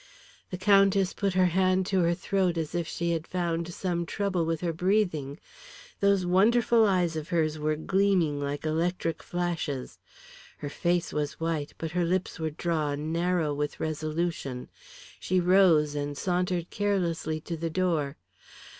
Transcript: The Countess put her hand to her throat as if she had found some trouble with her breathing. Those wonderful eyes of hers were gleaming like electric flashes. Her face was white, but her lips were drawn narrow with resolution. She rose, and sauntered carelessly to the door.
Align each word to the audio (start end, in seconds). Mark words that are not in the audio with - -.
The 0.49 0.57
Countess 0.57 1.13
put 1.13 1.33
her 1.35 1.45
hand 1.45 1.85
to 1.85 1.99
her 1.99 2.15
throat 2.15 2.57
as 2.57 2.73
if 2.73 2.87
she 2.87 3.11
had 3.11 3.27
found 3.27 3.71
some 3.71 4.07
trouble 4.07 4.47
with 4.47 4.61
her 4.61 4.73
breathing. 4.73 5.39
Those 5.99 6.25
wonderful 6.25 6.87
eyes 6.87 7.15
of 7.15 7.29
hers 7.29 7.59
were 7.59 7.75
gleaming 7.75 8.39
like 8.41 8.65
electric 8.65 9.21
flashes. 9.21 9.99
Her 10.57 10.69
face 10.71 11.13
was 11.13 11.39
white, 11.39 11.75
but 11.77 11.91
her 11.91 12.03
lips 12.03 12.39
were 12.39 12.49
drawn 12.49 13.11
narrow 13.11 13.53
with 13.53 13.79
resolution. 13.79 14.69
She 15.19 15.39
rose, 15.39 15.93
and 15.93 16.17
sauntered 16.17 16.71
carelessly 16.71 17.39
to 17.41 17.55
the 17.55 17.69
door. 17.69 18.17